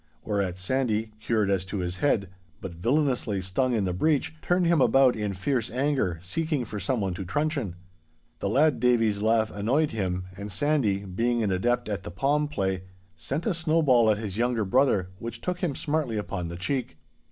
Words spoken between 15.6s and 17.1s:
smartly upon the cheek.